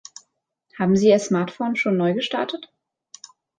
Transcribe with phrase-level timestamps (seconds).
[0.79, 2.73] Haben Sie Ihr Smartphone schon neu gestartet?